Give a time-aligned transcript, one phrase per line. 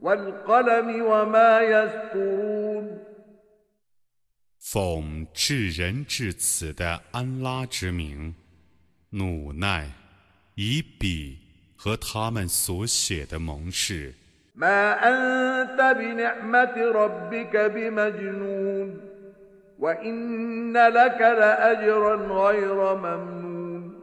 [0.00, 2.98] والقلم وما يسطرون
[4.58, 8.34] 奉至仁至此的安拉之名，
[9.10, 9.88] 努奈，
[10.54, 11.38] 以笔
[11.76, 14.14] 和他们所写的盟誓。
[14.54, 19.00] ما أنت بنعمة ربك بمجنون
[19.78, 24.00] وإن لك لأجرا غير ممنون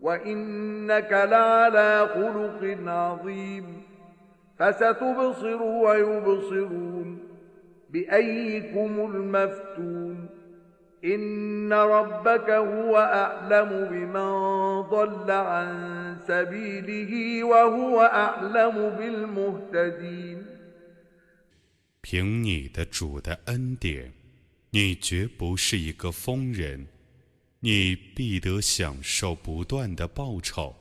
[0.00, 3.82] وإنك لعلى خلق عظيم
[4.58, 7.18] فستبصر ويبصرون
[7.90, 10.28] بأيكم المفتون
[11.04, 14.30] إن ربك هو أعلم بمن
[14.82, 20.44] ضل عن سبيله وهو أعلم بالمهتدين
[22.00, 24.12] 凭你的主的恩典，
[24.75, 26.87] 你绝不是一个疯人，
[27.59, 30.75] 你必得享受不断的报酬。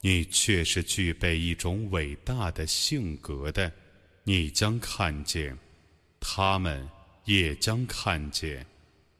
[0.00, 3.72] 你却是具备一种伟大的性格的，
[4.22, 5.58] 你将看见，
[6.20, 6.88] 他们
[7.24, 8.64] 也将看见，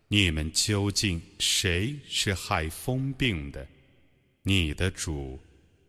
[0.07, 3.67] 你们究竟谁是害疯病的？
[4.45, 5.37] 你的主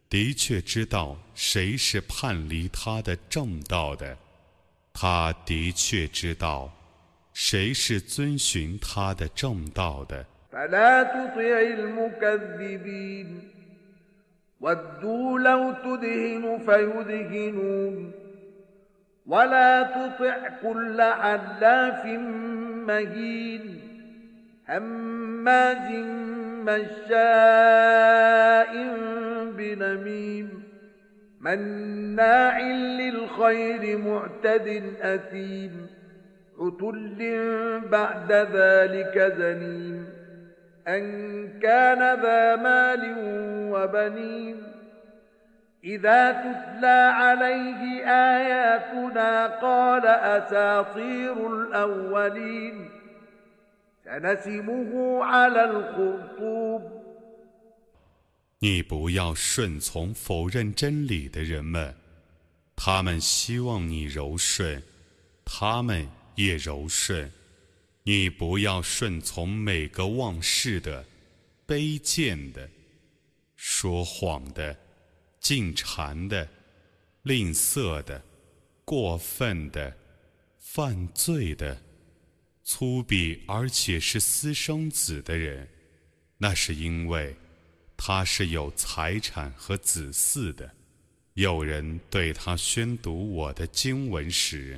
[0.10, 4.18] 的确知道谁是叛离他的正道的。
[4.92, 6.72] 他的确知道
[7.33, 10.27] 谁是遵循他的正道的。
[10.53, 13.41] فلا تطع المكذبين
[14.61, 18.13] ودوا لو تدهن فيدهنون
[19.27, 22.05] ولا تطع كل حلاف
[22.87, 23.81] مهين
[24.69, 25.91] هماز
[26.69, 28.09] مشاء
[29.57, 30.63] بنميم
[31.41, 35.87] مناع للخير معتد أثيم
[36.59, 37.19] عتل
[37.89, 40.07] بعد ذلك زنيم
[40.89, 41.03] أن
[41.61, 43.03] كان ذا مال
[43.73, 44.63] وبنين
[45.85, 52.89] إذا تتلى عليه آياتنا قال أساطير الأولين
[54.05, 56.99] سنسمه على الخرطوم
[58.61, 61.95] 你不要顺从否认真理的人们，
[62.75, 64.83] 他们希望你柔顺，
[65.45, 67.32] 他们 也柔顺。
[68.04, 71.06] 你不要顺从每个忘事的、
[71.66, 72.70] 卑贱的、
[73.56, 74.78] 说谎的、
[75.40, 76.48] 进谗的、
[77.24, 78.24] 吝啬的、
[78.84, 79.96] 过分的、
[80.60, 81.82] 犯罪的、
[82.64, 85.68] 粗鄙而且是私生子的人，
[86.38, 87.36] 那是因为。
[87.96, 90.70] 他是有财产和子嗣的。
[91.36, 94.78] 有人对他宣读我的经文时，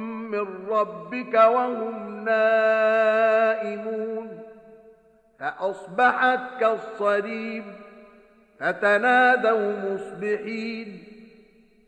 [0.31, 3.91] من ربك وهم نائمون
[5.39, 7.63] فأصبحت كالصريم
[8.59, 11.03] فتنادوا مصبحين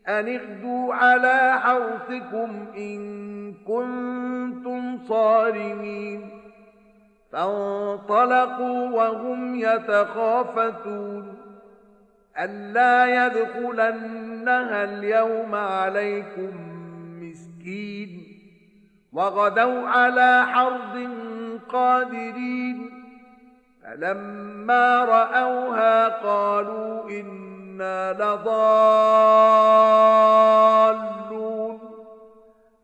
[0.08, 6.30] أن اغدوا على حرثكم إن كنتم صارمين
[7.32, 11.34] فانطلقوا وهم يتخافتون
[12.38, 16.50] ألا يدخلنها اليوم عليكم
[17.20, 18.33] مسكين
[19.13, 20.95] وغدوا على حرد
[21.69, 22.91] قادرين
[23.83, 28.59] فلما رأوها قالوا إنا لضالون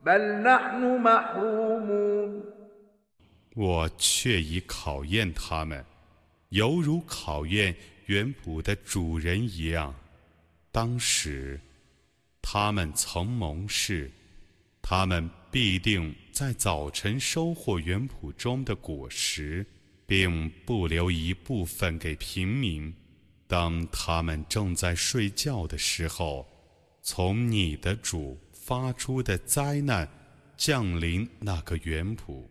[0.01, 2.43] بل نحن محرومون
[3.55, 5.85] 我却已考验他们，
[6.49, 7.75] 犹如考验
[8.07, 9.93] 园圃的主人一样。
[10.71, 11.59] 当时，
[12.41, 14.11] 他们曾盟誓，
[14.92, 19.64] 他们必定在早晨收获园圃中的果实，
[20.04, 22.92] 并不留一部分给平民。
[23.46, 26.44] 当他们正在睡觉的时候，
[27.02, 30.08] 从你的主发出的灾难
[30.56, 32.48] 降临那个园圃。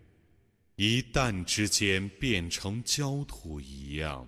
[0.77, 4.25] 一旦之间变成焦土一样，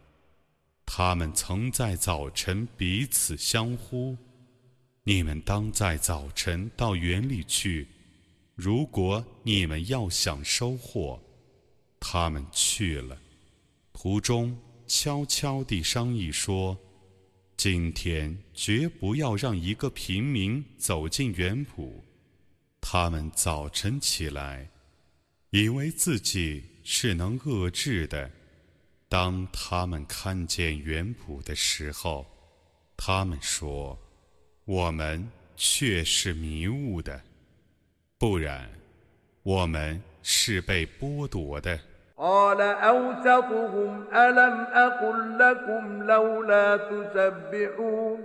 [0.86, 4.18] 他们曾在早晨彼此相呼
[5.06, 7.88] ：“你们当在早晨到园里去，
[8.62, 11.19] 如果你们要想收获。”
[12.00, 13.19] 他们去了，
[13.92, 14.56] 途中
[14.86, 16.78] 悄悄地商议说
[17.58, 21.92] ：“今天绝不要让一个平民走进园圃。”
[22.81, 24.69] 他们早晨起来，
[25.52, 28.30] 以为自己是能遏制的。
[29.07, 32.25] 当他们看见园圃的时候，
[32.98, 33.98] 他们说
[34.66, 37.22] ：“我们却是迷雾的，
[38.20, 38.62] 不然，
[39.43, 41.79] 我们是被剥夺的。”
[42.19, 48.19] قال أوسطهم ألم أقل لكم لولا تسبحون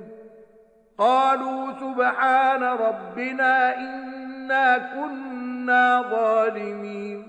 [0.98, 7.28] قالوا سبحان ربنا إنا كنا ظالمين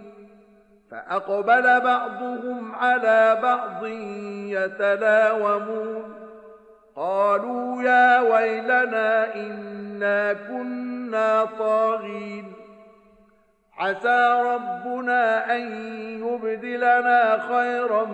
[0.90, 3.86] فأقبل بعضهم على بعض
[4.56, 6.14] يتلاومون
[6.96, 12.52] قالوا يا ويلنا إنا كنا طاغين
[13.78, 15.62] عسى ربنا أن
[16.26, 18.04] يبدلنا خيرا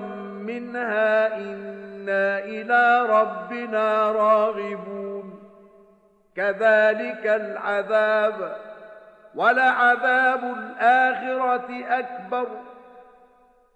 [0.49, 5.39] منها إنا إلى ربنا راغبون
[6.37, 8.57] كذلك العذاب
[9.35, 11.69] ولعذاب الآخرة
[11.99, 12.49] أكبر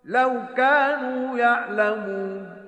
[0.04, 2.62] لو كانوا يعلمون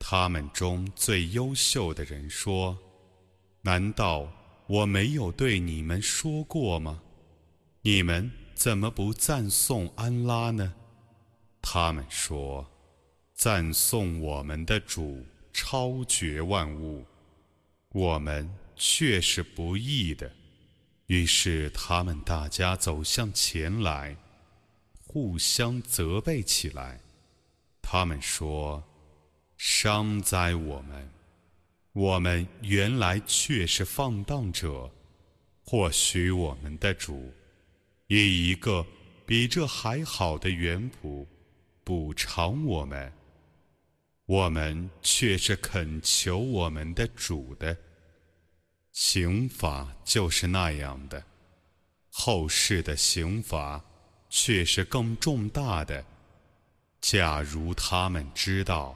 [0.00, 2.78] 他们中最优秀的人说：“
[3.62, 4.28] 难道
[4.66, 7.01] 我没有对你们说过吗？”
[7.85, 10.73] 你们怎么不赞颂安拉呢？
[11.61, 12.65] 他们说
[13.35, 17.05] ：“赞颂我们的主超绝万物，
[17.89, 20.31] 我们却是不义的。”
[21.07, 24.15] 于是他们大家走向前来，
[25.05, 27.01] 互相责备起来。
[27.81, 28.81] 他们说
[29.59, 31.11] ：“伤哉我们！
[31.91, 34.89] 我们原来却是放荡者。
[35.65, 37.29] 或许我们的主。”
[38.19, 38.85] 以一个
[39.25, 41.27] 比这还好的原谱
[41.83, 43.11] 补偿我们，
[44.25, 47.75] 我们却是恳求我们的主的
[48.91, 51.23] 刑法就是那样的，
[52.11, 53.83] 后世的刑罚
[54.29, 56.03] 却是更重大的。
[57.01, 58.95] 假如他们知道。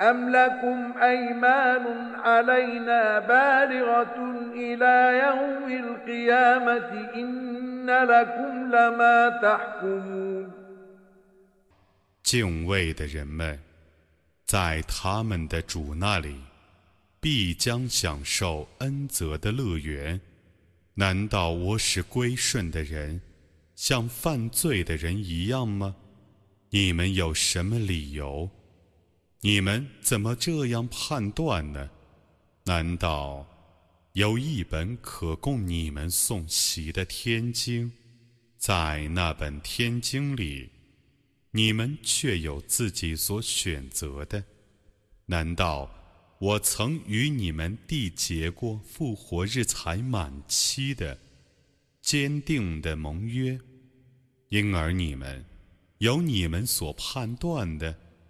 [0.00, 4.16] أم لكم أيمان علينا بالغة
[4.54, 4.94] إلى
[5.26, 10.52] يوم القيامة إن لكم لما تحكمون
[12.22, 13.58] 敬畏的人们，
[14.44, 16.36] 在他们的主那里，
[17.20, 20.20] 必将享受恩泽的乐园。
[20.94, 23.20] 难道我使归顺的人
[23.74, 25.96] 像犯罪的人一样吗？
[26.70, 28.50] 你们有什么理由？
[29.45, 31.89] 你们怎么这样判断呢？
[32.63, 33.45] 难道
[34.13, 37.91] 有一本可供你们诵习的天经，
[38.57, 40.69] 在那本天经里？
[41.51, 44.41] 你们却有自己所选择的，
[45.25, 45.91] 难道
[46.39, 51.19] 我曾与你们缔结过复活日才满期的
[52.01, 53.59] 坚定的盟约？
[54.47, 55.43] 因而你们
[55.97, 57.93] 有你们所判断的。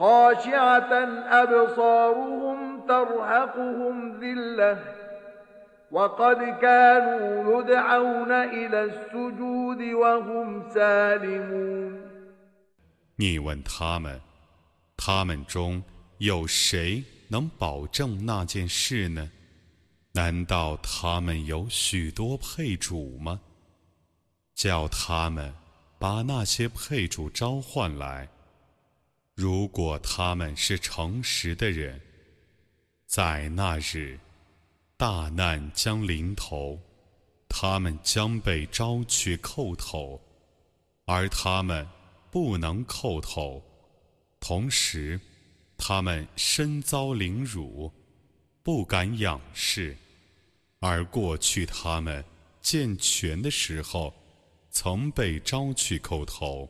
[0.00, 0.92] خاشعة
[1.42, 4.78] أبصارهم ترهقهم ذِلَّةٌ
[5.90, 12.00] وقد كانوا يدعون إلى السجود وهم سالمون
[13.16, 14.20] 你问他们，
[14.96, 15.82] 他们中
[16.18, 19.30] 有谁能保证那件事呢？
[20.12, 23.40] 难道他们有许多配主吗？
[24.54, 25.54] 叫他们
[25.98, 28.28] 把那些配主召唤来。
[29.41, 31.99] 如果他们是诚实的人，
[33.07, 34.19] 在那日，
[34.95, 36.79] 大难将临头，
[37.49, 40.21] 他们将被招去叩头，
[41.05, 41.87] 而他们。
[42.29, 43.61] 不能叩头，
[44.39, 45.19] 同时，
[45.75, 47.91] 他们身遭凌辱，
[48.63, 49.97] 不敢仰视，
[50.79, 52.23] 而过去他们
[52.61, 54.13] 健全的时候，
[54.69, 56.69] 曾被招去叩头。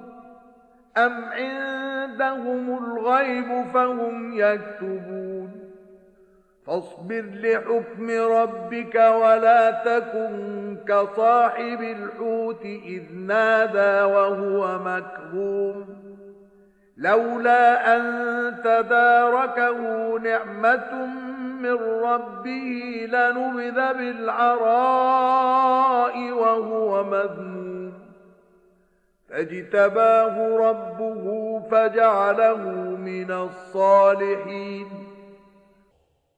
[0.97, 5.51] أم عندهم الغيب فهم يكتبون
[6.67, 15.85] فاصبر لحكم ربك ولا تكن كصاحب الحوت إذ نادى وهو مكروم
[16.97, 18.01] لولا أن
[18.63, 19.79] تداركه
[20.19, 21.05] نعمة
[21.61, 25.11] من ربه لنبذ بالعراء
[26.31, 27.70] وهو مذموم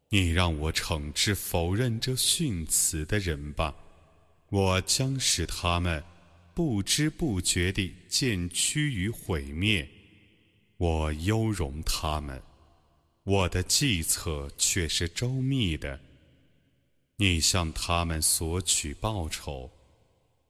[0.10, 3.74] 你让我惩治否认这训词的人吧，
[4.52, 6.04] 我将使他们
[6.54, 9.90] 不知不觉地渐趋于毁灭。
[10.78, 12.40] 我优容他们，
[13.24, 16.00] 我的计策却是周密的。
[17.16, 19.72] 你向他们索取报酬，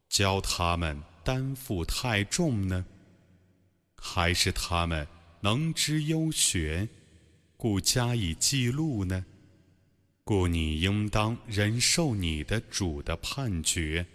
[0.09, 1.01] 教他们。
[1.23, 2.85] 担负太重呢，
[3.95, 5.07] 还是他们
[5.41, 6.87] 能知幽学，
[7.57, 9.25] 故加以记录呢？
[10.25, 14.05] 故你应当忍受你的主的判决，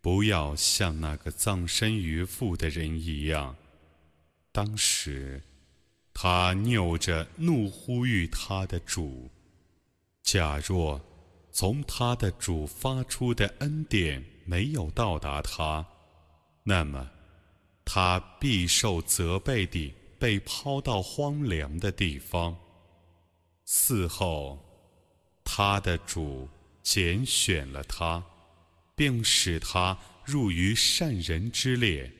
[0.00, 3.54] 不要像那个葬身鱼腹的人一样。
[4.50, 5.42] 当时，
[6.14, 9.30] 他拗着怒呼吁他的主：
[10.22, 11.00] 假若
[11.52, 15.86] 从他的主发出的恩典没有到达他。
[16.62, 17.10] 那么，
[17.84, 22.56] 他必受责备地被抛到荒凉的地方。
[23.66, 24.58] 嗣后，
[25.44, 26.48] 他的主
[26.82, 28.22] 拣选了他，
[28.94, 32.10] 并使他入于善人之列。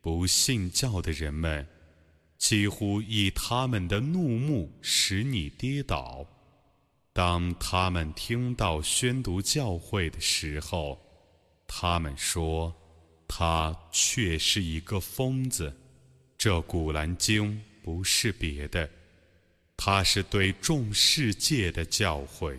[0.00, 1.66] 不信教的人们，
[2.38, 6.26] 几乎以他们的怒目使你跌倒。
[7.12, 10.98] 当他们听到宣读教会的时候，
[11.66, 12.74] 他们说
[13.28, 15.76] ：“他却是一个疯子。”
[16.38, 18.88] 这古兰经不是别的。
[19.76, 22.56] 它是对众世界的教诲。